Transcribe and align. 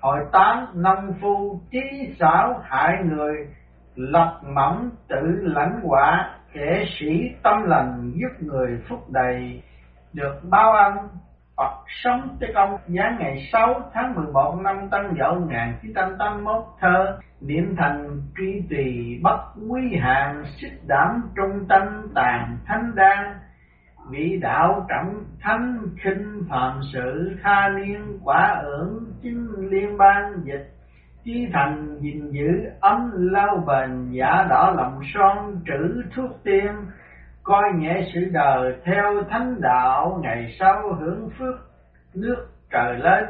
Hội 0.00 0.18
tám 0.32 0.66
nông 0.74 1.14
phu 1.20 1.60
trí 1.70 2.14
xảo 2.20 2.60
hại 2.64 3.02
người, 3.04 3.34
Lập 3.94 4.40
mẫm 4.44 4.90
tự 5.08 5.38
lãnh 5.40 5.80
quả 5.82 6.30
Kẻ 6.52 6.84
sĩ 6.98 7.30
tâm 7.42 7.62
lành 7.62 8.12
giúp 8.14 8.42
người 8.46 8.82
phúc 8.88 9.10
đầy. 9.10 9.62
Được 10.12 10.40
bao 10.42 10.72
ân, 10.72 11.08
Phật 11.56 11.84
sống 11.88 12.36
tới 12.40 12.50
công 12.54 12.78
giá 12.86 13.16
ngày 13.18 13.48
6 13.52 13.90
tháng 13.94 14.14
11 14.14 14.58
năm 14.60 14.88
Tân 14.90 15.02
Dậu 15.18 15.34
1981 15.34 16.64
thơ, 16.80 17.18
Niệm 17.40 17.76
thành 17.78 18.22
truy 18.36 18.62
tùy 18.70 19.20
bất 19.22 19.38
quý 19.70 19.96
hàng 20.00 20.44
Xích 20.60 20.80
đảm 20.86 21.30
trung 21.36 21.66
tâm 21.68 22.08
tàn 22.14 22.58
thánh 22.66 22.92
đan. 22.94 23.34
Vị 24.10 24.38
đạo 24.42 24.86
trọng 24.88 25.24
thánh 25.40 25.86
khinh 26.02 26.42
phạm 26.50 26.80
sự 26.92 27.36
Tha 27.42 27.68
liên 27.68 28.18
quả 28.24 28.60
ưởng 28.62 29.06
chính 29.22 29.70
liên 29.70 29.96
ban 29.98 30.40
dịch 30.44 30.70
Chí 31.24 31.46
thành 31.52 31.96
gìn 32.00 32.30
giữ 32.30 32.70
ấm 32.80 33.10
lao 33.32 33.64
bền 33.66 34.10
Giả 34.10 34.46
đỏ 34.50 34.72
lòng 34.76 35.00
son 35.14 35.60
trữ 35.66 36.02
thuốc 36.14 36.30
tiên 36.44 36.70
coi 37.42 37.62
nhẹ 37.76 38.08
sự 38.14 38.20
đời 38.32 38.76
theo 38.84 39.22
thánh 39.30 39.60
đạo 39.60 40.20
ngày 40.22 40.56
sau 40.58 40.92
hưởng 40.92 41.28
phước 41.38 41.54
nước 42.14 42.46
trời 42.70 42.96
lên 42.98 43.24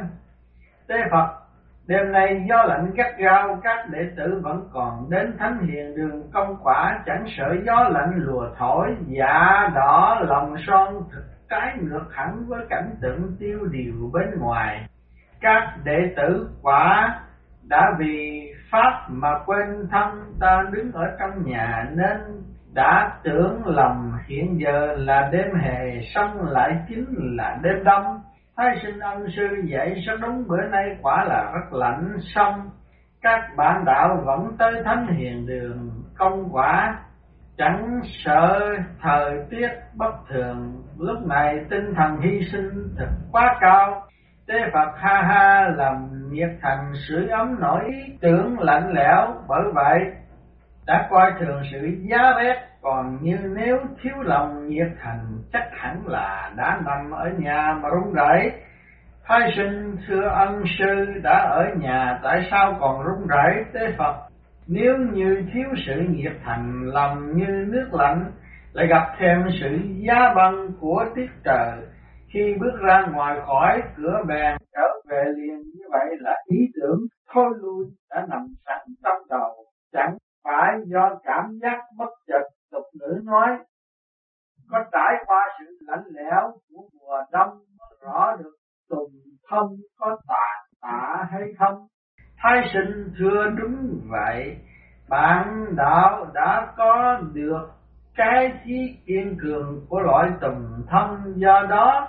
tế 0.89 0.97
phật 1.11 1.46
đêm 1.89 2.13
nay 2.13 2.45
gió 2.49 2.63
lạnh 2.63 2.91
gắt 2.95 3.19
gao, 3.19 3.61
các 3.63 3.89
đệ 3.91 4.11
tử 4.17 4.41
vẫn 4.43 4.69
còn 4.73 5.11
đến 5.11 5.37
thánh 5.39 5.59
hiền 5.59 5.97
đường 5.97 6.31
công 6.33 6.57
quả, 6.63 7.03
chẳng 7.07 7.25
sợ 7.37 7.55
gió 7.67 7.89
lạnh 7.89 8.13
lùa 8.17 8.49
thổi 8.59 8.97
dạ 9.07 9.69
đỏ 9.75 10.21
lòng 10.29 10.55
son 10.67 10.95
thực 11.13 11.25
trái 11.51 11.77
ngược 11.81 12.05
hẳn 12.13 12.45
với 12.49 12.67
cảnh 12.71 12.91
tượng 13.01 13.37
tiêu 13.39 13.59
điều 13.71 14.11
bên 14.13 14.39
ngoài. 14.39 14.87
Các 15.41 15.77
đệ 15.85 16.15
tử 16.17 16.49
quả 16.63 17.15
đã 17.69 17.93
vì 17.99 18.53
pháp 18.71 19.07
mà 19.09 19.29
quên 19.47 19.89
thân, 19.91 20.35
ta 20.41 20.65
đứng 20.71 20.93
ở 20.93 21.05
trong 21.19 21.45
nhà 21.45 21.91
nên 21.93 22.19
đã 22.75 23.13
tưởng 23.23 23.63
lầm 23.67 24.13
hiện 24.27 24.61
giờ 24.61 24.95
là 24.99 25.29
đêm 25.33 25.55
hè, 25.61 26.01
xong 26.15 26.51
lại 26.51 26.77
chính 26.89 27.07
là 27.37 27.59
đêm 27.63 27.85
đông 27.85 28.21
thái 28.57 28.79
sinh 28.83 28.99
ân 28.99 29.27
sư 29.37 29.43
dạy 29.65 30.03
rất 30.07 30.17
đúng 30.21 30.49
bữa 30.49 30.63
nay 30.71 30.97
quả 31.03 31.25
là 31.25 31.53
rất 31.55 31.79
lạnh, 31.79 32.17
xong 32.35 32.71
các 33.23 33.41
bạn 33.57 33.85
đạo 33.85 34.23
vẫn 34.25 34.57
tới 34.59 34.73
thánh 34.85 35.07
hiền 35.07 35.47
đường, 35.47 35.91
công 36.19 36.49
quả 36.53 36.99
chẳng 37.59 38.01
sợ 38.25 38.61
thời 39.03 39.45
tiết 39.51 39.69
bất 39.95 40.15
thường. 40.29 40.83
Lúc 40.99 41.27
này 41.27 41.65
tinh 41.71 41.95
thần 41.97 42.21
hy 42.21 42.41
sinh 42.53 42.95
thật 42.99 43.09
quá 43.33 43.57
cao. 43.61 44.03
Tế 44.47 44.55
phật 44.73 44.93
ha 44.97 45.23
ha 45.23 45.69
làm 45.77 46.09
nhiệt 46.31 46.51
thành 46.63 46.93
sưởi 47.09 47.29
ấm 47.29 47.57
nổi, 47.61 47.85
tưởng 48.21 48.59
lạnh 48.61 48.93
lẽo, 48.93 49.35
bởi 49.49 49.63
vậy 49.75 49.99
đã 50.87 51.07
coi 51.11 51.33
thường 51.41 51.63
sự 51.73 51.79
giá 52.11 52.33
rét 52.43 52.57
còn 52.87 53.19
như 53.23 53.37
nếu 53.57 53.79
thiếu 54.03 54.15
lòng 54.23 54.69
nhiệt 54.69 54.87
thành, 55.03 55.39
chắc 55.53 55.69
hẳn 55.73 56.07
là 56.07 56.53
đã 56.57 56.81
nằm 56.85 57.11
ở 57.11 57.31
nhà 57.39 57.79
mà 57.83 57.89
run 57.89 58.13
rẩy. 58.13 58.53
Thái 59.25 59.53
sinh 59.57 59.97
thưa 60.07 60.29
ân 60.29 60.65
sư 60.79 61.21
đã 61.23 61.39
ở 61.51 61.65
nhà, 61.81 62.19
tại 62.23 62.49
sao 62.51 62.77
còn 62.81 63.03
run 63.03 63.27
rẩy 63.27 63.65
tế 63.73 63.95
Phật? 63.99 64.15
Nếu 64.67 64.97
như 64.99 65.43
thiếu 65.55 65.69
sự 65.87 66.03
nhiệt 66.09 66.33
thành, 66.45 66.83
lòng 66.85 67.37
như 67.37 67.47
nước 67.69 67.89
lạnh, 67.93 68.25
lại 68.73 68.87
gặp 68.87 69.15
thêm 69.19 69.45
sự 69.61 69.79
giá 70.07 70.33
băng 70.37 70.69
của 70.81 71.05
tiết 71.15 71.31
trời. 71.45 71.73
Khi 72.33 72.55
bước 72.61 72.81
ra 72.81 73.07
ngoài 73.13 73.41
khỏi 73.47 73.83
cửa 73.97 74.23
bèn 74.27 74.57
trở 74.73 74.89
về 75.11 75.25
liền 75.37 75.57
như 75.57 75.85
vậy 75.91 76.07
là 76.21 76.35
ý 76.45 76.59
tưởng 76.75 77.01
thôi 77.33 77.47
lui 77.57 77.85
đã 78.11 78.27
nằm 78.29 78.47
sẵn 78.67 78.81
trong 79.05 79.23
đầu. 79.31 79.55
Chẳng 79.93 80.17
phải 80.45 80.79
do 80.87 81.19
cảm 81.25 81.59
giác 81.63 81.79
bất 81.99 82.11
chợt 82.27 82.43
tục 82.77 82.87
ngữ 82.95 83.21
nói, 83.25 83.49
có 84.71 84.85
trải 84.93 85.15
qua 85.27 85.41
sự 85.59 85.65
lạnh 85.81 86.05
lẽo 86.07 86.53
của 86.69 86.83
mùa 87.01 87.19
đông 87.33 87.51
mới 87.79 87.99
rõ 88.03 88.37
được 88.39 88.55
tùng 88.89 89.13
thân 89.51 89.67
có 89.99 90.19
tà 90.29 90.65
tạ 90.81 91.27
hay 91.31 91.43
không? 91.59 91.87
Thái 92.39 92.71
sinh 92.73 93.13
thưa 93.19 93.51
đúng 93.59 94.01
vậy 94.11 94.57
bạn 95.09 95.65
đạo 95.77 96.27
đã 96.35 96.73
có 96.77 97.21
được 97.33 97.69
cái 98.17 98.53
trí 98.65 98.97
kiên 99.07 99.39
cường 99.43 99.87
của 99.89 100.01
loại 100.01 100.31
tùng 100.41 100.85
thân, 100.91 101.35
do 101.37 101.67
đó 101.71 102.09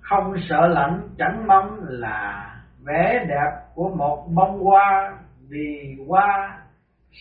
không 0.00 0.34
sợ 0.48 0.66
lạnh, 0.66 1.08
chẳng 1.18 1.46
mong 1.46 1.78
là 1.82 2.50
vẻ 2.86 3.24
đẹp 3.28 3.50
của 3.74 3.88
một 3.88 4.28
bông 4.34 4.60
hoa 4.64 5.18
vì 5.48 5.96
hoa 6.08 6.63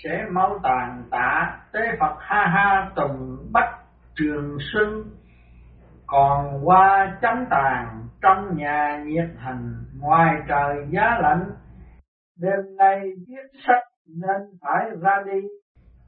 sẽ 0.03 0.25
mau 0.31 0.59
tàn 0.63 1.03
tạ 1.11 1.59
tế 1.71 1.79
Phật 1.99 2.15
ha 2.19 2.47
ha 2.47 2.89
tùng 2.95 3.37
bách 3.51 3.75
trường 4.15 4.57
xuân 4.73 5.03
còn 6.07 6.67
qua 6.67 7.17
chấm 7.21 7.45
tàn 7.49 8.07
trong 8.21 8.57
nhà 8.57 9.03
nhiệt 9.05 9.29
hành 9.37 9.83
ngoài 9.99 10.35
trời 10.47 10.87
giá 10.89 11.17
lạnh 11.21 11.51
đêm 12.39 12.77
nay 12.77 12.99
viết 13.27 13.59
sách 13.67 13.83
nên 14.07 14.41
phải 14.61 14.89
ra 15.01 15.23
đi. 15.25 15.47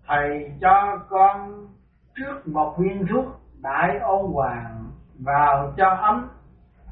Thầy 0.08 0.52
cho 0.62 1.00
con 1.10 1.68
trước 2.16 2.48
một 2.48 2.76
viên 2.80 3.06
thuốc 3.10 3.26
đại 3.62 3.98
ôn 4.02 4.32
hoàng 4.34 4.86
vào 5.20 5.74
cho 5.78 5.90
ấm. 5.90 6.30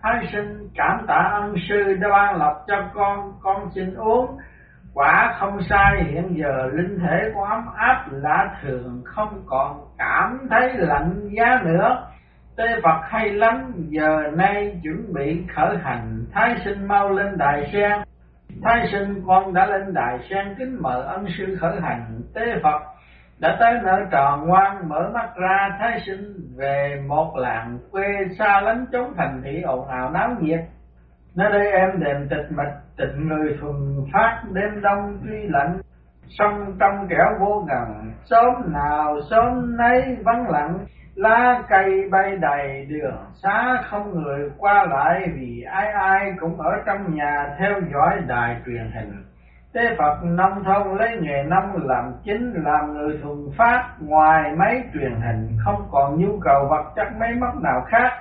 Thái 0.01 0.29
sinh 0.33 0.69
cảm 0.75 1.05
tạ 1.07 1.31
ân 1.33 1.55
sư 1.69 1.93
đã 2.01 2.09
ban 2.09 2.35
lập 2.35 2.63
cho 2.67 2.89
con, 2.93 3.33
con 3.41 3.69
xin 3.75 3.95
uống. 3.95 4.37
Quả 4.93 5.35
không 5.39 5.59
sai 5.69 6.03
hiện 6.03 6.35
giờ 6.37 6.69
linh 6.73 6.99
thể 6.99 7.31
có 7.35 7.47
ấm 7.49 7.65
áp 7.75 8.05
lạ 8.11 8.55
thường 8.61 9.01
không 9.05 9.43
còn 9.45 9.87
cảm 9.97 10.47
thấy 10.49 10.73
lạnh 10.73 11.29
giá 11.31 11.61
nữa. 11.63 12.07
Tế 12.57 12.65
Phật 12.83 13.01
hay 13.09 13.29
lắm, 13.29 13.73
giờ 13.75 14.23
nay 14.35 14.79
chuẩn 14.83 15.13
bị 15.13 15.43
khởi 15.55 15.77
hành, 15.83 16.25
Thái 16.33 16.55
sinh 16.65 16.87
mau 16.87 17.09
lên 17.09 17.37
đài 17.37 17.69
sen. 17.73 17.91
Thái 18.63 18.87
sinh 18.91 19.23
con 19.27 19.53
đã 19.53 19.65
lên 19.65 19.93
đài 19.93 20.19
sen 20.29 20.55
kính 20.57 20.77
mời 20.81 21.03
ân 21.03 21.25
sư 21.37 21.57
khởi 21.61 21.81
hành, 21.81 22.21
Tế 22.33 22.59
Phật 22.63 22.81
đã 23.39 23.57
tới 23.59 23.73
nơi 23.83 24.01
tròn 24.11 24.47
ngoan 24.47 24.89
mở 24.89 25.09
mắt 25.13 25.29
ra 25.35 25.77
thái 25.79 26.01
sinh 26.05 26.33
về 26.57 27.01
một 27.07 27.33
làng 27.37 27.79
quê 27.91 28.07
xa 28.39 28.61
lánh 28.61 28.85
chốn 28.91 29.13
thành 29.17 29.41
thị 29.43 29.61
ồn 29.61 29.87
ào 29.87 30.11
náo 30.11 30.29
nhiệt 30.39 30.59
nơi 31.35 31.51
đây 31.51 31.71
em 31.71 31.99
đền 31.99 32.27
tịch 32.29 32.51
mịch 32.51 32.73
tịnh 32.97 33.27
người 33.27 33.57
thuần 33.61 33.75
phát, 34.13 34.43
đêm 34.51 34.81
đông 34.81 35.17
tuy 35.23 35.47
lạnh, 35.47 35.81
sông 36.27 36.75
trong 36.79 37.07
kẻo 37.07 37.27
vô 37.39 37.65
ngần 37.67 38.13
sớm 38.25 38.73
nào 38.73 39.21
sớm 39.29 39.77
nấy 39.77 40.17
vắng 40.23 40.49
lặng, 40.49 40.85
lá 41.15 41.63
cây 41.69 42.09
bay 42.11 42.37
đầy 42.37 42.85
đường, 42.85 43.25
xá 43.43 43.81
không 43.89 44.21
người 44.21 44.51
qua 44.57 44.85
lại 44.85 45.29
vì 45.35 45.63
ai 45.71 45.91
ai 45.91 46.33
cũng 46.39 46.61
ở 46.61 46.71
trong 46.85 47.15
nhà 47.15 47.55
theo 47.59 47.81
dõi 47.93 48.21
đài 48.27 48.61
truyền 48.65 48.91
hình 48.95 49.23
Tế 49.73 49.95
Phật 49.97 50.23
nông 50.23 50.63
thôn 50.63 50.97
lấy 50.97 51.17
nghề 51.21 51.43
nông 51.43 51.87
làm 51.87 52.13
chính, 52.23 52.53
làm 52.63 52.93
người 52.93 53.19
thuần 53.23 53.37
phát, 53.57 53.89
ngoài 53.99 54.51
máy 54.55 54.83
truyền 54.93 55.21
hình, 55.21 55.57
không 55.65 55.87
còn 55.91 56.21
nhu 56.21 56.39
cầu 56.41 56.67
vật 56.69 56.91
chất 56.95 57.07
máy 57.19 57.33
móc 57.35 57.55
nào 57.61 57.81
khác. 57.87 58.11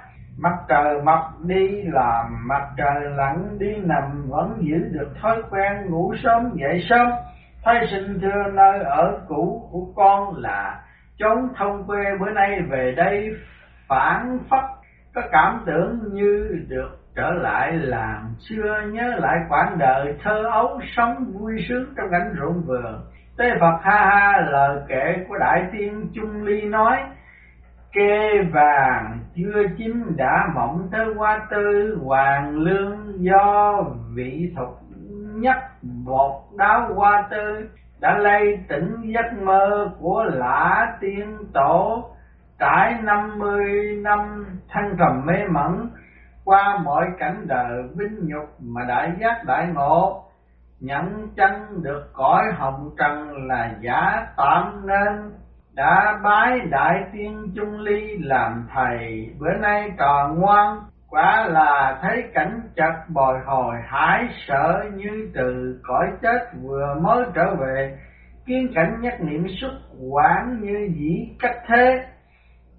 Mặt 0.42 0.58
trời 0.69 1.03
mọc 1.04 1.20
đi 1.44 1.82
làm, 1.82 2.48
mặt 2.48 2.69
trời 2.76 3.10
lặn 3.16 3.58
đi 3.58 3.76
nằm 3.76 4.28
vẫn 4.28 4.56
giữ 4.60 4.78
được 4.92 5.08
thói 5.22 5.42
quen 5.50 5.91
ngủ 5.91 6.14
sớm 6.22 6.50
dậy 6.54 6.86
sớm. 6.91 7.08
Thay 7.64 7.86
sinh 7.91 8.19
thưa 8.22 8.50
nơi 8.52 8.84
ở 8.84 9.20
cũ 9.28 9.69
của 9.72 9.86
con 9.97 10.36
là 10.36 10.81
chốn 11.19 11.48
thông 11.56 11.86
quê 11.86 11.98
bữa 12.20 12.31
nay 12.31 12.60
về 12.70 12.94
đây 12.97 13.31
phản 13.88 14.38
phất 14.50 14.64
có 15.14 15.22
cảm 15.32 15.62
tưởng 15.66 15.98
như 16.12 16.64
được 16.69 16.98
trở 17.16 17.31
lại 17.31 17.72
làng 17.72 18.34
xưa 18.48 18.81
nhớ 18.92 19.14
lại 19.19 19.36
quãng 19.48 19.78
đời 19.78 20.14
thơ 20.22 20.44
ấu 20.52 20.81
sống 20.96 21.25
vui 21.32 21.52
sướng 21.69 21.94
trong 21.96 22.06
cảnh 22.11 22.34
ruộng 22.38 22.62
vườn 22.67 23.00
tế 23.38 23.44
phật 23.61 23.78
ha 23.82 24.06
ha 24.06 24.40
lời 24.50 24.81
kể 24.88 25.25
của 25.28 25.37
đại 25.40 25.64
tiên 25.72 26.11
trung 26.14 26.43
ly 26.43 26.62
nói 26.62 26.96
kê 27.93 28.43
vàng, 28.53 29.19
chưa 29.35 29.62
chín 29.79 30.17
đã 30.17 30.49
mỏng 30.55 30.89
tới 30.93 31.15
hoa 31.17 31.47
tư. 31.50 31.99
Hoàng 32.05 32.56
lương 32.56 33.25
do 33.25 33.83
vị 34.15 34.53
thục 34.56 34.79
nhất 35.35 35.56
bột 36.05 36.33
đáo 36.59 36.94
hoa 36.94 37.29
tư, 37.31 37.69
đã 38.00 38.19
lay 38.19 38.65
tỉnh 38.69 38.97
giấc 39.03 39.43
mơ 39.43 39.91
của 40.00 40.25
lã 40.25 40.97
tiên 41.00 41.39
tổ. 41.53 42.05
Trải 42.59 42.94
năm 43.03 43.39
mươi 43.39 43.97
năm 44.03 44.47
thăng 44.69 44.97
trầm 44.99 45.27
mê 45.27 45.47
mẩn, 45.50 45.89
qua 46.44 46.81
mọi 46.85 47.06
cảnh 47.19 47.44
đời 47.47 47.83
vinh 47.94 48.27
nhục 48.27 48.49
mà 48.61 48.81
đại 48.89 49.12
giác 49.21 49.44
đại 49.47 49.67
ngộ. 49.75 50.25
Nhận 50.81 51.29
chân 51.37 51.83
được 51.83 52.11
cõi 52.12 52.44
hồng 52.56 52.91
trần 52.99 53.47
là 53.47 53.75
giả 53.81 54.27
tạm 54.37 54.87
nên 54.87 55.33
đã 55.74 56.20
bái 56.24 56.60
đại 56.70 57.04
tiên 57.12 57.52
trung 57.56 57.80
ly 57.80 58.19
làm 58.19 58.69
thầy. 58.74 59.30
Bữa 59.38 59.54
nay 59.60 59.90
trò 59.98 60.30
ngoan, 60.36 60.78
quả 61.08 61.46
là 61.48 61.98
thấy 62.02 62.24
cảnh 62.34 62.60
chật 62.76 63.08
bồi 63.08 63.38
hồi, 63.44 63.76
hãi 63.86 64.28
sợ 64.46 64.84
như 64.94 65.30
từ, 65.34 65.80
cõi 65.82 66.06
chết 66.22 66.38
vừa 66.62 66.94
mới 67.00 67.24
trở 67.34 67.54
về. 67.54 67.98
Kiến 68.46 68.72
cảnh 68.74 68.96
nhắc 69.00 69.20
niệm 69.20 69.46
xuất 69.60 69.72
quản 70.10 70.60
như 70.60 70.88
dĩ 70.94 71.28
cách 71.38 71.56
thế. 71.66 72.04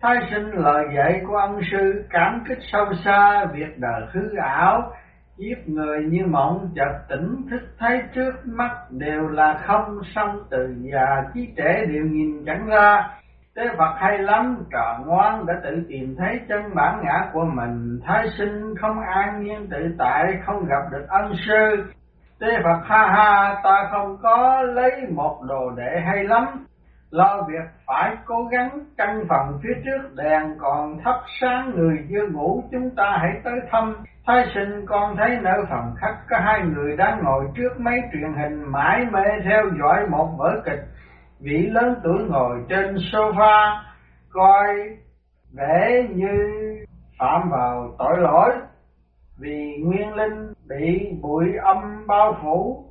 Thái 0.01 0.15
sinh 0.31 0.51
lời 0.51 0.85
dạy 0.95 1.21
của 1.27 1.35
ân 1.37 1.59
sư 1.71 2.05
cảm 2.09 2.43
kích 2.47 2.59
sâu 2.71 2.85
xa, 3.05 3.45
việc 3.45 3.79
đời 3.79 4.01
hư 4.11 4.35
ảo 4.35 4.91
giết 5.37 5.69
người 5.69 6.03
như 6.03 6.25
mộng 6.25 6.69
chợt 6.75 6.99
tỉnh 7.09 7.35
thức 7.49 7.61
thấy 7.79 8.01
trước 8.13 8.31
mắt 8.45 8.71
đều 8.89 9.27
là 9.27 9.63
không 9.67 10.01
song 10.15 10.43
từ 10.49 10.75
già 10.93 11.23
chí 11.33 11.47
trẻ 11.57 11.85
đều 11.85 12.05
nhìn 12.05 12.45
chẳng 12.45 12.65
ra 12.65 13.09
Tế 13.55 13.63
Phật 13.77 13.93
hay 13.97 14.17
lắm, 14.17 14.63
trò 14.71 14.99
ngoan 15.05 15.45
đã 15.45 15.53
tự 15.63 15.83
tìm 15.89 16.15
thấy 16.17 16.39
chân 16.49 16.75
bản 16.75 17.01
ngã 17.03 17.29
của 17.33 17.45
mình, 17.45 17.99
thái 18.05 18.27
sinh 18.37 18.75
không 18.81 18.99
an 18.99 19.43
nhiên 19.43 19.67
tự 19.71 19.95
tại, 19.97 20.33
không 20.45 20.65
gặp 20.65 20.81
được 20.91 21.05
ân 21.07 21.33
sư. 21.47 21.83
Tế 22.39 22.47
Phật 22.63 22.79
ha 22.83 23.07
ha, 23.07 23.61
ta 23.63 23.89
không 23.91 24.17
có 24.23 24.61
lấy 24.61 24.91
một 25.09 25.41
đồ 25.47 25.71
đệ 25.77 25.99
hay 26.05 26.23
lắm, 26.23 26.65
lo 27.13 27.45
việc 27.47 27.69
phải 27.87 28.15
cố 28.25 28.43
gắng 28.51 28.79
căn 28.97 29.25
phòng 29.29 29.59
phía 29.63 29.73
trước 29.85 30.15
đèn 30.15 30.57
còn 30.59 30.97
thắp 31.03 31.15
sáng 31.41 31.71
người 31.75 31.97
chưa 32.09 32.27
ngủ, 32.27 32.63
chúng 32.71 32.89
ta 32.95 33.17
hãy 33.21 33.41
tới 33.43 33.59
thăm. 33.71 33.95
Thái 34.25 34.45
sinh 34.53 34.85
con 34.85 35.15
thấy 35.17 35.39
nơi 35.41 35.63
phòng 35.69 35.93
khách, 35.97 36.17
có 36.29 36.37
hai 36.39 36.61
người 36.61 36.97
đang 36.97 37.23
ngồi 37.23 37.45
trước 37.55 37.79
máy 37.79 38.01
truyền 38.13 38.33
hình 38.33 38.71
mãi 38.71 39.05
mê 39.11 39.23
theo 39.43 39.63
dõi 39.79 40.07
một 40.09 40.29
vở 40.37 40.61
kịch. 40.65 40.83
Vị 41.39 41.67
lớn 41.71 41.95
tuổi 42.03 42.23
ngồi 42.29 42.63
trên 42.69 42.95
sofa, 42.95 43.75
coi 44.29 44.67
vẻ 45.53 46.07
như 46.09 46.49
phạm 47.19 47.49
vào 47.49 47.95
tội 47.99 48.17
lỗi, 48.17 48.51
vì 49.39 49.77
nguyên 49.85 50.13
linh 50.13 50.53
bị 50.69 51.11
bụi 51.21 51.45
âm 51.63 52.07
bao 52.07 52.37
phủ 52.43 52.85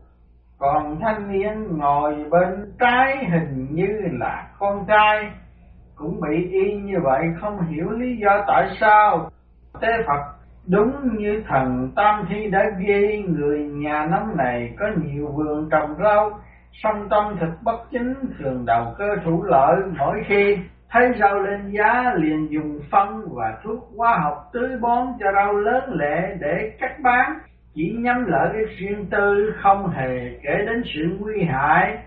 còn 0.62 1.00
thanh 1.00 1.32
niên 1.32 1.78
ngồi 1.78 2.24
bên 2.30 2.72
trái 2.80 3.24
hình 3.30 3.66
như 3.70 3.98
là 4.20 4.46
con 4.58 4.84
trai. 4.88 5.30
Cũng 5.94 6.20
bị 6.20 6.50
y 6.50 6.74
như 6.74 6.94
vậy 7.02 7.22
không 7.40 7.66
hiểu 7.66 7.90
lý 7.90 8.16
do 8.16 8.44
tại 8.46 8.68
sao. 8.80 9.30
Tế 9.80 9.88
phật, 10.06 10.22
đúng 10.68 11.16
như 11.18 11.42
thần 11.48 11.92
tam 11.96 12.24
thi 12.28 12.50
đã 12.50 12.64
ghi, 12.78 13.22
người 13.28 13.58
nhà 13.58 14.06
nấm 14.10 14.36
này 14.36 14.74
có 14.78 14.86
nhiều 15.04 15.26
vườn 15.26 15.68
trồng 15.70 15.94
rau, 16.02 16.40
song 16.72 17.08
tâm 17.10 17.36
thực 17.40 17.62
bất 17.62 17.90
chính, 17.90 18.14
thường 18.38 18.64
đầu 18.66 18.94
cơ 18.98 19.16
thủ 19.24 19.42
lợi 19.42 19.76
mỗi 19.98 20.22
khi 20.28 20.58
thấy 20.90 21.12
rau 21.20 21.38
lên 21.38 21.70
giá 21.70 22.12
liền 22.16 22.52
dùng 22.52 22.80
phân 22.90 23.28
và 23.32 23.58
thuốc 23.64 23.90
hóa 23.96 24.18
học 24.22 24.50
tưới 24.52 24.70
bón 24.80 25.06
cho 25.20 25.32
rau 25.32 25.52
lớn 25.52 25.84
lệ 25.92 26.36
để 26.40 26.76
cắt 26.80 27.00
bán 27.02 27.38
chỉ 27.74 27.96
nhắm 27.98 28.26
lợi 28.26 28.56
ích 28.58 28.78
riêng 28.78 29.06
tư 29.10 29.54
không 29.62 29.90
hề 29.90 30.38
kể 30.42 30.64
đến 30.66 30.82
sự 30.94 31.16
nguy 31.20 31.44
hại, 31.44 31.98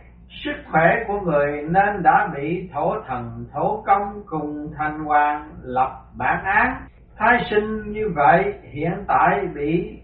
sức 0.43 0.55
khỏe 0.71 1.03
của 1.07 1.19
người 1.19 1.61
nên 1.69 2.03
đã 2.03 2.29
bị 2.35 2.69
thổ 2.73 3.01
thần, 3.07 3.45
thổ 3.53 3.83
công 3.85 4.23
cùng 4.25 4.73
thành 4.77 4.99
hoàng 4.99 5.49
lập 5.63 6.01
bản 6.17 6.43
án. 6.43 6.75
Thai 7.17 7.45
sinh 7.49 7.91
như 7.91 8.09
vậy 8.15 8.53
hiện 8.61 9.03
tại 9.07 9.47
bị 9.53 9.99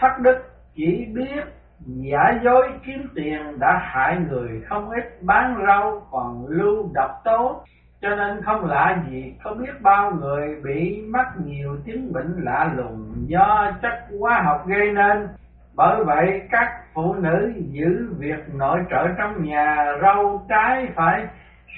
thất 0.00 0.18
đức 0.20 0.38
chỉ 0.74 1.06
biết 1.14 1.44
giả 1.86 2.40
dối 2.44 2.68
kiếm 2.86 3.08
tiền 3.14 3.58
đã 3.58 3.78
hại 3.82 4.16
người, 4.30 4.62
không 4.68 4.90
ít 4.90 5.22
bán 5.22 5.64
rau 5.66 6.06
còn 6.10 6.46
lưu 6.48 6.90
độc 6.94 7.10
tố 7.24 7.62
cho 8.02 8.08
nên 8.08 8.42
không 8.42 8.64
lạ 8.64 9.02
gì 9.10 9.34
có 9.44 9.54
biết 9.54 9.72
bao 9.82 10.10
người 10.10 10.56
bị 10.64 11.02
mắc 11.08 11.26
nhiều 11.44 11.76
chứng 11.86 12.12
bệnh 12.12 12.34
lạ 12.42 12.72
lùng 12.76 13.14
do 13.26 13.72
chất 13.82 14.06
hóa 14.20 14.42
học 14.44 14.66
gây 14.66 14.92
nên. 14.92 15.28
Bởi 15.76 16.04
vậy 16.04 16.42
các 16.50 16.68
phụ 16.94 17.14
nữ 17.14 17.52
giữ 17.56 18.14
việc 18.18 18.54
nội 18.54 18.78
trợ 18.90 19.08
trong 19.18 19.44
nhà 19.44 19.86
rau 20.02 20.46
trái 20.48 20.88
phải 20.96 21.26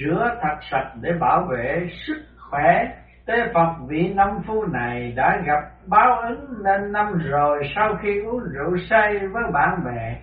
rửa 0.00 0.38
thật 0.42 0.56
sạch 0.70 0.90
để 1.00 1.12
bảo 1.20 1.42
vệ 1.50 1.88
sức 2.06 2.22
khỏe. 2.38 2.88
Tế 3.26 3.34
Phật 3.54 3.74
vị 3.88 4.12
năm 4.14 4.28
phu 4.46 4.64
này 4.66 5.12
đã 5.16 5.42
gặp 5.46 5.60
báo 5.86 6.20
ứng 6.20 6.62
nên 6.64 6.92
năm 6.92 7.18
rồi 7.30 7.62
sau 7.74 7.96
khi 8.02 8.22
uống 8.24 8.40
rượu 8.52 8.76
say 8.90 9.18
với 9.18 9.42
bạn 9.52 9.84
bè, 9.84 10.16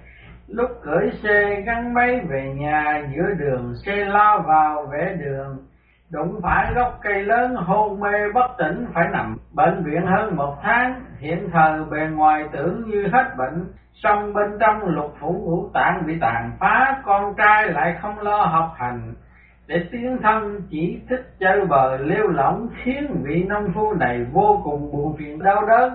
lúc 0.47 0.69
cưỡi 0.83 1.11
xe 1.23 1.61
gắn 1.65 1.93
máy 1.93 2.21
về 2.29 2.53
nhà 2.57 3.03
giữa 3.15 3.33
đường 3.37 3.73
xe 3.85 3.95
lao 4.05 4.43
vào 4.47 4.85
vẽ 4.91 5.15
đường, 5.19 5.66
đụng 6.11 6.39
phải 6.43 6.73
gốc 6.73 6.99
cây 7.01 7.23
lớn 7.23 7.55
hôn 7.55 7.99
mê 7.99 8.31
bất 8.33 8.57
tỉnh 8.57 8.85
phải 8.93 9.07
nằm 9.11 9.37
bệnh 9.53 9.83
viện 9.83 10.05
hơn 10.05 10.35
một 10.35 10.55
tháng, 10.61 11.01
hiện 11.19 11.49
thờ 11.51 11.85
bề 11.91 11.99
ngoài 12.11 12.43
tưởng 12.51 12.83
như 12.87 13.07
hết 13.13 13.35
bệnh, 13.37 13.73
song 13.93 14.33
bên 14.33 14.57
trong 14.59 14.87
lục 14.87 15.15
phủ 15.19 15.33
ngũ 15.33 15.69
tạng 15.73 16.03
bị 16.07 16.17
tàn 16.21 16.51
phá, 16.59 17.01
con 17.05 17.33
trai 17.37 17.69
lại 17.69 17.97
không 18.01 18.19
lo 18.19 18.37
học 18.37 18.73
hành. 18.77 19.13
Để 19.67 19.85
tiến 19.91 20.17
thân 20.23 20.61
chỉ 20.69 21.01
thích 21.09 21.33
chơi 21.39 21.65
bờ 21.65 21.97
lêu 21.97 22.27
lỏng 22.27 22.67
khiến 22.83 23.23
vị 23.23 23.43
nông 23.43 23.71
phu 23.75 23.93
này 23.93 24.25
vô 24.31 24.61
cùng 24.63 24.91
buồn 24.91 25.17
phiền 25.17 25.43
đau 25.43 25.65
đớn 25.65 25.93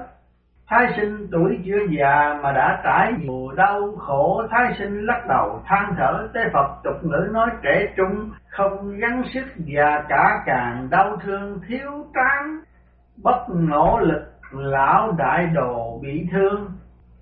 thái 0.69 0.93
sinh 0.97 1.26
tuổi 1.32 1.59
chưa 1.67 1.87
già 1.91 2.38
mà 2.43 2.53
đã 2.53 2.81
trải 2.85 3.12
nhiều 3.19 3.53
đau 3.56 3.93
khổ, 3.99 4.43
thái 4.50 4.75
sinh 4.79 5.06
lắc 5.06 5.26
đầu 5.29 5.62
than 5.67 5.94
thở, 5.99 6.29
tế 6.35 6.41
phật 6.53 6.69
tục 6.85 6.97
ngữ 7.03 7.29
nói 7.32 7.50
trẻ 7.62 7.87
trung 7.97 8.31
không 8.49 8.99
gắng 8.99 9.23
sức 9.35 9.44
già 9.56 10.03
cả 10.09 10.43
càng 10.47 10.88
đau 10.91 11.17
thương 11.25 11.61
thiếu 11.69 11.91
tráng. 12.14 12.61
Bất 13.23 13.47
nỗ 13.49 13.99
lực, 14.00 14.23
lão 14.53 15.12
đại 15.19 15.47
đồ 15.47 15.99
bị 16.03 16.26
thương. 16.32 16.70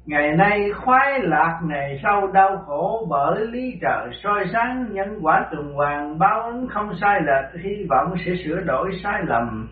Ngày 0.06 0.36
nay 0.36 0.72
khoái 0.72 1.20
lạc, 1.22 1.60
ngày 1.62 2.00
sau 2.02 2.26
đau 2.26 2.56
khổ, 2.66 3.06
bởi 3.10 3.46
lý 3.46 3.78
trời 3.80 4.08
soi 4.22 4.44
sáng, 4.52 4.86
nhân 4.90 5.18
quả 5.22 5.46
tuần 5.52 5.72
hoàn, 5.72 6.18
báo 6.18 6.42
ứng 6.42 6.68
không 6.68 6.92
sai 7.00 7.20
lệch, 7.20 7.62
hy 7.64 7.86
vọng 7.90 8.14
sẽ 8.26 8.32
sửa 8.44 8.60
đổi 8.60 8.90
sai 9.04 9.22
lầm 9.26 9.68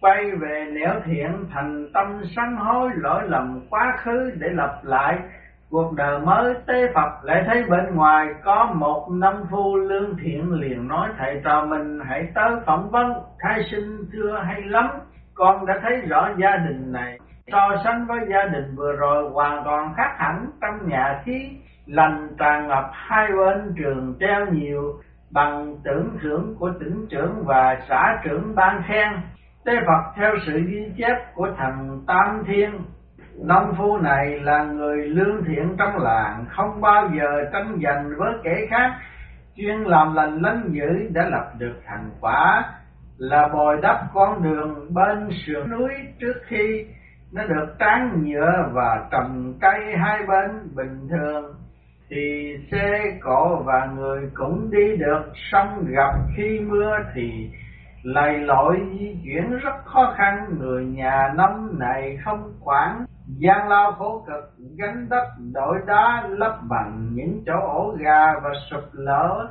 quay 0.00 0.30
về 0.30 0.66
nẻo 0.72 0.94
thiện, 1.04 1.44
thành 1.54 1.86
tâm 1.94 2.22
sám 2.36 2.56
hối 2.56 2.90
lỗi 2.94 3.22
lầm 3.26 3.60
quá 3.70 3.96
khứ 3.98 4.30
để 4.38 4.48
lập 4.48 4.80
lại 4.82 5.18
cuộc 5.70 5.92
đời 5.92 6.18
mới. 6.18 6.54
Tế 6.66 6.92
Phật 6.94 7.10
lại 7.22 7.44
thấy 7.46 7.64
bên 7.70 7.94
ngoài 7.94 8.26
có 8.44 8.72
một 8.74 9.08
năm 9.10 9.34
phu 9.50 9.76
lương 9.76 10.16
thiện 10.16 10.52
liền 10.52 10.88
nói, 10.88 11.08
thầy 11.18 11.40
trò 11.44 11.64
mình 11.64 12.00
hãy 12.08 12.28
tới 12.34 12.50
phỏng 12.66 12.90
vấn. 12.90 13.12
Thái 13.38 13.62
sinh 13.70 14.04
thưa 14.12 14.42
hay 14.46 14.62
lắm, 14.62 14.88
con 15.34 15.66
đã 15.66 15.78
thấy 15.82 15.96
rõ 15.96 16.28
gia 16.36 16.56
đình 16.56 16.92
này. 16.92 17.18
So 17.52 17.76
sánh 17.84 18.06
với 18.06 18.18
gia 18.28 18.44
đình 18.44 18.74
vừa 18.76 18.92
rồi 18.92 19.30
hoàn 19.30 19.64
toàn 19.64 19.94
khác 19.96 20.14
hẳn. 20.18 20.46
Trong 20.60 20.88
nhà 20.88 21.22
khí 21.24 21.50
lành 21.86 22.28
tràn 22.38 22.68
ngập, 22.68 22.90
hai 22.92 23.28
bên 23.32 23.74
trường 23.76 24.14
treo 24.20 24.46
nhiều 24.46 24.94
bằng 25.30 25.76
tưởng 25.84 26.18
thưởng 26.22 26.56
của 26.58 26.70
tỉnh 26.80 27.06
trưởng 27.10 27.44
và 27.44 27.78
xã 27.88 28.20
trưởng 28.24 28.54
ban 28.54 28.82
khen 28.88 29.08
tế 29.66 29.72
Phật 29.86 30.12
theo 30.16 30.34
sự 30.46 30.60
ghi 30.66 30.92
chép 30.98 31.34
của 31.34 31.48
thần 31.58 32.04
Tam 32.06 32.42
Thiên 32.46 32.70
Nông 33.38 33.74
phu 33.78 33.98
này 33.98 34.40
là 34.40 34.64
người 34.64 35.06
lương 35.06 35.44
thiện 35.44 35.76
trong 35.78 35.96
làng, 35.96 36.44
Không 36.48 36.80
bao 36.80 37.10
giờ 37.18 37.50
tranh 37.52 37.78
giành 37.82 38.10
với 38.18 38.32
kẻ 38.44 38.66
khác. 38.70 38.92
Chuyên 39.56 39.82
làm 39.82 40.14
lành 40.14 40.42
lánh 40.42 40.62
dữ 40.70 41.08
đã 41.12 41.28
lập 41.28 41.52
được 41.58 41.74
thành 41.86 42.10
quả 42.20 42.64
Là 43.18 43.48
bồi 43.48 43.76
đắp 43.82 43.96
con 44.14 44.42
đường 44.42 44.94
bên 44.94 45.30
sườn 45.46 45.70
núi 45.70 45.90
trước 46.20 46.34
khi 46.46 46.86
nó 47.32 47.42
được 47.46 47.74
tráng 47.78 48.22
nhựa 48.24 48.70
và 48.72 49.08
trồng 49.10 49.54
cây 49.60 49.96
hai 49.96 50.26
bên 50.26 50.50
bình 50.74 51.08
thường. 51.10 51.54
Thì 52.10 52.56
xe 52.70 53.18
cộ 53.20 53.62
và 53.64 53.88
người 53.96 54.30
cũng 54.34 54.70
đi 54.70 54.96
được, 54.96 55.22
song 55.52 55.84
gặp 55.88 56.14
khi 56.36 56.60
mưa 56.60 56.96
thì 57.14 57.50
lầy 58.06 58.38
lội 58.38 58.80
di 58.98 59.16
chuyển 59.24 59.58
rất 59.58 59.84
khó 59.84 60.14
khăn, 60.16 60.46
người 60.58 60.84
nhà 60.84 61.32
nông 61.36 61.78
này 61.78 62.18
không 62.24 62.52
quản. 62.60 63.04
Gian 63.26 63.68
lao 63.68 63.92
khổ 63.92 64.24
cực, 64.26 64.54
gánh 64.78 65.08
đất 65.08 65.24
đổi 65.52 65.78
đá, 65.86 66.26
lấp 66.28 66.58
bằng 66.68 67.08
những 67.12 67.42
chỗ 67.46 67.60
ổ 67.60 67.96
gà 67.98 68.32
và 68.42 68.50
sụp 68.70 68.84
lở 68.92 69.48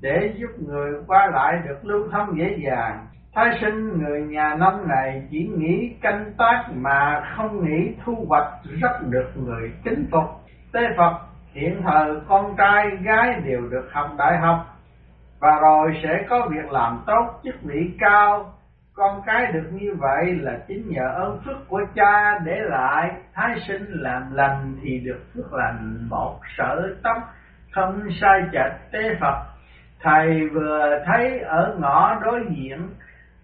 để 0.00 0.34
giúp 0.36 0.48
người 0.58 0.92
qua 1.06 1.30
lại 1.32 1.62
được 1.68 1.84
lưu 1.84 2.08
thông 2.12 2.38
dễ 2.38 2.58
dàng. 2.66 3.06
Thái 3.34 3.58
sinh, 3.60 3.98
người 3.98 4.22
nhà 4.22 4.54
nông 4.58 4.88
này 4.88 5.26
chỉ 5.30 5.50
nghĩ 5.56 5.96
canh 6.02 6.32
tác 6.38 6.64
mà 6.74 7.32
không 7.36 7.64
nghĩ 7.64 7.94
thu 8.04 8.26
hoạch 8.28 8.52
rất 8.80 9.02
được 9.02 9.30
người 9.34 9.72
kính 9.84 10.06
phục. 10.12 10.24
Tế 10.72 10.80
Phật, 10.96 11.18
hiện 11.52 11.82
thờ 11.84 12.20
con 12.28 12.54
trai 12.56 12.84
gái 13.02 13.40
đều 13.44 13.60
được 13.70 13.88
học 13.92 14.10
đại 14.18 14.38
học 14.38 14.77
và 15.40 15.58
rồi 15.62 16.00
sẽ 16.02 16.26
có 16.28 16.48
việc 16.50 16.72
làm 16.72 17.02
tốt, 17.06 17.40
chức 17.44 17.54
vị 17.62 17.90
cao. 17.98 18.54
Con 18.94 19.22
cái 19.26 19.52
được 19.52 19.70
như 19.72 19.94
vậy 19.98 20.24
là 20.40 20.58
chính 20.68 20.88
nhờ 20.88 21.12
ơn 21.14 21.40
phước 21.44 21.68
của 21.68 21.80
cha 21.94 22.38
để 22.44 22.56
lại. 22.60 23.10
Thái 23.34 23.60
sinh 23.68 23.84
làm 23.88 24.34
lành 24.34 24.76
thì 24.82 25.00
được 25.04 25.20
phước 25.34 25.52
lành 25.52 26.08
một 26.10 26.40
sở 26.56 26.96
tóc 27.02 27.16
không 27.72 28.08
sai 28.20 28.42
chạch 28.52 28.92
tế 28.92 29.16
Phật. 29.20 29.44
Thầy 30.00 30.48
vừa 30.48 31.02
thấy 31.06 31.38
ở 31.40 31.76
ngõ 31.78 32.18
đối 32.22 32.40
diện 32.56 32.88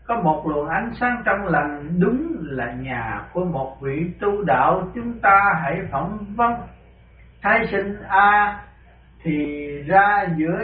có 0.07 0.21
một 0.21 0.47
luồng 0.47 0.69
ánh 0.69 0.91
sáng 1.01 1.23
trong 1.25 1.47
lành 1.47 2.01
đúng 2.01 2.37
là 2.41 2.73
nhà 2.73 3.21
của 3.33 3.45
một 3.45 3.77
vị 3.81 4.11
tu 4.21 4.45
đạo 4.45 4.89
chúng 4.95 5.21
ta 5.21 5.55
hãy 5.63 5.79
phỏng 5.93 6.19
vấn 6.37 6.53
thái 7.43 7.67
sinh 7.71 8.03
a 8.09 8.61
thì 9.25 9.69
ra 9.87 10.27
giữa 10.37 10.59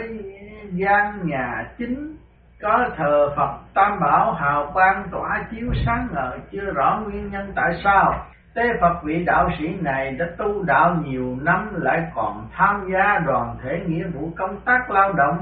gian 0.71 1.27
nhà 1.27 1.65
chính, 1.77 2.15
có 2.61 2.89
thờ 2.97 3.33
Phật 3.37 3.57
Tam 3.73 3.99
Bảo 3.99 4.33
hào 4.33 4.69
quang 4.73 5.07
tỏa 5.11 5.45
chiếu 5.51 5.67
sáng 5.85 6.07
ngời, 6.13 6.39
chưa 6.51 6.71
rõ 6.75 7.01
nguyên 7.03 7.31
nhân 7.31 7.51
tại 7.55 7.73
sao. 7.83 8.25
Tế 8.53 8.63
Phật 8.81 9.03
vị 9.03 9.23
đạo 9.25 9.49
sĩ 9.59 9.67
này 9.81 10.11
đã 10.11 10.25
tu 10.37 10.63
đạo 10.63 10.95
nhiều 11.05 11.37
năm, 11.41 11.69
lại 11.73 12.03
còn 12.15 12.47
tham 12.51 12.89
gia 12.93 13.19
đoàn 13.25 13.57
thể 13.63 13.79
nghĩa 13.87 14.07
vụ 14.13 14.31
công 14.37 14.59
tác 14.65 14.91
lao 14.91 15.13
động 15.13 15.37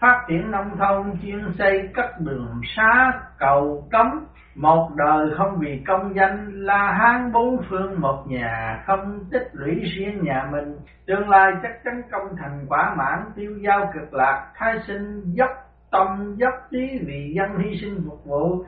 phát 0.00 0.24
triển 0.28 0.50
nông 0.50 0.76
thôn, 0.78 1.12
chuyên 1.22 1.52
xây 1.58 1.88
các 1.94 2.20
đường 2.20 2.60
xá, 2.76 3.12
cầu 3.38 3.88
cống. 3.92 4.24
Một 4.54 4.90
đời 4.96 5.30
không 5.36 5.58
vì 5.58 5.82
công 5.86 6.16
danh 6.16 6.50
la 6.52 6.92
hán 6.92 7.32
bốn 7.32 7.62
phương. 7.70 8.00
Một 8.00 8.24
nhà 8.26 8.82
không 8.86 9.24
tích 9.30 9.48
lũy 9.52 9.80
riêng 9.96 10.24
nhà 10.24 10.48
mình. 10.52 10.76
Tương 11.06 11.28
lai 11.28 11.52
chắc 11.62 11.84
chắn 11.84 12.02
công 12.10 12.36
thành 12.38 12.66
quả 12.68 12.94
mãn, 12.98 13.18
tiêu 13.36 13.58
giao 13.60 13.90
cực 13.94 14.14
lạc 14.14 14.46
thái 14.54 14.74
sinh 14.86 15.22
dốc 15.24 15.50
tâm, 15.90 16.34
dốc 16.36 16.54
trí 16.70 16.98
vì 17.06 17.34
dân 17.36 17.58
hy 17.58 17.78
sinh 17.80 18.04
phục 18.08 18.24
vụ. 18.24 18.64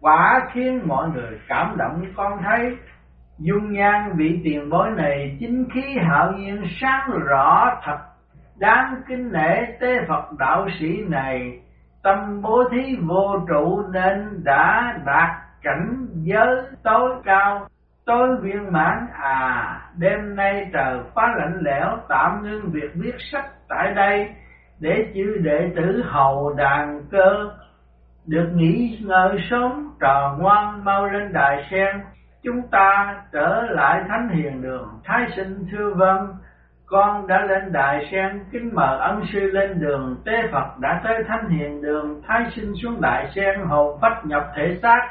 Quả 0.00 0.48
khiến 0.52 0.80
mọi 0.84 1.08
người 1.08 1.40
cảm 1.48 1.76
động, 1.78 2.04
con 2.16 2.42
thấy 2.42 2.76
dung 3.38 3.72
nhan 3.72 4.12
vị 4.16 4.40
tiền 4.44 4.70
bối 4.70 4.90
này, 4.96 5.36
chính 5.40 5.68
khí 5.74 5.96
hạo 6.02 6.32
nhiên 6.32 6.62
sáng 6.80 7.10
rõ 7.10 7.80
thật 7.84 7.98
đáng 8.58 9.02
kính 9.08 9.32
nể 9.32 9.64
tế 9.80 10.04
Phật 10.08 10.32
đạo 10.38 10.68
sĩ 10.80 11.04
này, 11.08 11.60
tâm 12.02 12.42
bố 12.42 12.64
thí 12.70 12.96
vô 13.06 13.36
trụ 13.48 13.82
nên 13.92 14.44
đã 14.44 14.94
đạt 15.06 15.30
cảnh 15.62 16.06
giới 16.12 16.62
tối 16.82 17.10
cao. 17.24 17.66
Tối 18.04 18.36
viên 18.42 18.72
mãn 18.72 19.06
à 19.12 19.80
đêm 19.96 20.36
nay 20.36 20.70
trời 20.72 20.98
quá 21.14 21.34
lạnh 21.36 21.58
lẽo, 21.60 21.98
tạm 22.08 22.42
ngưng 22.42 22.70
việc 22.70 22.90
viết 22.94 23.14
sách 23.32 23.46
tại 23.68 23.94
đây 23.94 24.34
để 24.80 25.12
chư 25.14 25.36
đệ 25.42 25.72
tử 25.76 26.02
hầu 26.06 26.54
đàn 26.54 27.00
cơ 27.10 27.50
được 28.26 28.50
nghỉ 28.54 28.98
ngơi 29.04 29.38
sớm, 29.50 29.90
trò 30.00 30.36
ngoan 30.38 30.84
mau 30.84 31.06
lên 31.06 31.32
đài 31.32 31.66
sen. 31.70 32.00
Chúng 32.42 32.68
ta 32.70 33.16
trở 33.32 33.62
lại 33.70 34.02
thánh 34.08 34.28
hiền 34.28 34.62
đường. 34.62 34.88
Thái 35.04 35.26
sinh 35.36 35.66
thưa 35.72 35.94
vâng 35.94 36.34
con 36.90 37.26
đã 37.26 37.46
lên 37.46 37.72
đại 37.72 38.08
sen 38.10 38.44
kính 38.52 38.70
mời 38.74 38.98
ân 38.98 39.24
sư 39.32 39.40
lên 39.40 39.80
đường, 39.80 40.16
tế 40.24 40.32
phật 40.52 40.78
đã 40.78 41.00
tới 41.04 41.24
thánh 41.28 41.48
hiền 41.48 41.82
đường, 41.82 42.22
thái 42.26 42.42
sinh 42.56 42.72
xuống 42.82 43.00
đại 43.00 43.28
sen 43.34 43.60
hồn 43.60 43.98
phách 44.00 44.26
nhập 44.26 44.42
thể 44.56 44.78
xác. 44.82 45.08